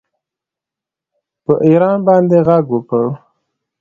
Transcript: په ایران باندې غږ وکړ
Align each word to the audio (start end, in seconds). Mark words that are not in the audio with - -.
په 1.45 1.53
ایران 1.67 1.97
باندې 2.07 2.37
غږ 2.47 2.65
وکړ 2.71 3.05